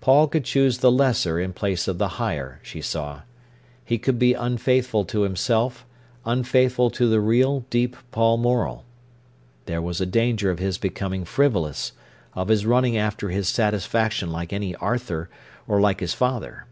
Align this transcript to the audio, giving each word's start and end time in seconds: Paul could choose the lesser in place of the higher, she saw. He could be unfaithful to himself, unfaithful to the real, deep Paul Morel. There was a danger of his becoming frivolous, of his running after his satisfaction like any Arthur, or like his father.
Paul 0.00 0.26
could 0.26 0.42
choose 0.44 0.78
the 0.78 0.90
lesser 0.90 1.38
in 1.38 1.52
place 1.52 1.86
of 1.86 1.96
the 1.98 2.08
higher, 2.18 2.58
she 2.60 2.80
saw. 2.82 3.20
He 3.84 3.98
could 3.98 4.18
be 4.18 4.34
unfaithful 4.34 5.04
to 5.04 5.20
himself, 5.20 5.86
unfaithful 6.24 6.90
to 6.90 7.08
the 7.08 7.20
real, 7.20 7.60
deep 7.70 7.96
Paul 8.10 8.36
Morel. 8.38 8.84
There 9.66 9.80
was 9.80 10.00
a 10.00 10.06
danger 10.06 10.50
of 10.50 10.58
his 10.58 10.76
becoming 10.76 11.24
frivolous, 11.24 11.92
of 12.34 12.48
his 12.48 12.66
running 12.66 12.96
after 12.96 13.28
his 13.28 13.48
satisfaction 13.48 14.32
like 14.32 14.52
any 14.52 14.74
Arthur, 14.74 15.30
or 15.68 15.80
like 15.80 16.00
his 16.00 16.14
father. 16.14 16.66